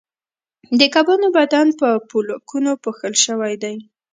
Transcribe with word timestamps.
د 0.79 0.81
کبانو 0.95 1.27
بدن 1.37 1.67
په 1.79 1.87
پولکونو 2.09 2.71
پوښل 2.83 3.13
شوی 3.25 3.53
دی 3.63 3.75